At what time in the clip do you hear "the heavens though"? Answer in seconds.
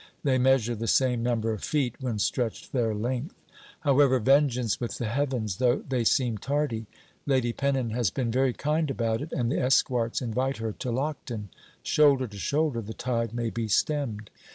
4.97-5.83